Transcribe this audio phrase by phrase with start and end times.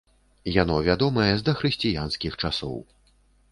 [0.61, 2.77] Яно вядомае з дахрысціянскіх часоў.